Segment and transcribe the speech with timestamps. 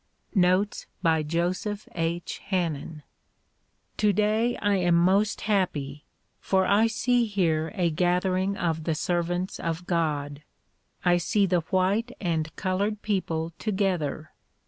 [0.33, 2.41] Notes by Joseph H.
[2.49, 3.03] Haniien
[3.99, 6.05] 'T^ODAY I am most happy,
[6.39, 10.41] for I see here a gathering of the J servants of God.
[11.05, 14.31] I see the white and colored people together.